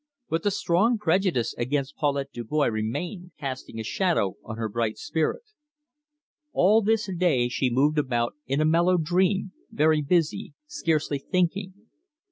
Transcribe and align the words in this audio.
But 0.29 0.41
the 0.41 0.49
strong 0.49 0.97
prejudice 0.97 1.53
against 1.59 1.95
Paulette 1.95 2.31
Dubois 2.33 2.65
remained, 2.73 3.33
casting 3.37 3.79
a 3.79 3.83
shadow 3.83 4.35
on 4.43 4.57
her 4.57 4.67
bright 4.67 4.97
spirit. 4.97 5.43
All 6.53 6.81
this 6.81 7.07
day 7.15 7.47
she 7.49 7.67
had 7.67 7.73
moved 7.75 7.99
about 7.99 8.33
in 8.47 8.59
a 8.59 8.65
mellow 8.65 8.97
dream, 8.97 9.51
very 9.69 10.01
busy, 10.01 10.55
scarcely 10.65 11.19
thinking. 11.19 11.85